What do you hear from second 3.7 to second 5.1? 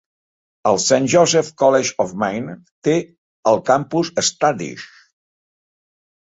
campus a Standish.